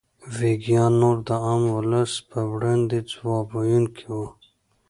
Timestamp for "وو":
4.15-4.25